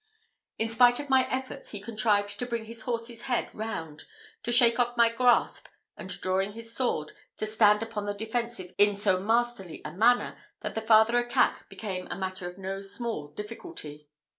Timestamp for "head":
3.29-3.53